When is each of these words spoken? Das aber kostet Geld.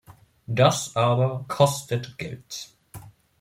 Das 0.47 0.95
aber 0.95 1.45
kostet 1.47 2.17
Geld. 2.17 2.69